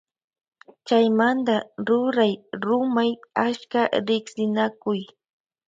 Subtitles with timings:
[0.87, 1.55] Chaymanta
[1.87, 2.33] ruray
[2.65, 3.11] rumay
[3.47, 5.01] achka riksinakuy.